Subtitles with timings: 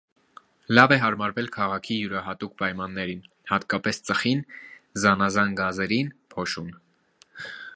[0.77, 4.41] Լավ է հարմարվել քաղաքի յուրահատուկ պայմաններին, հատկապես ծխին,
[5.05, 6.75] զանազան գազերին, փոշուն։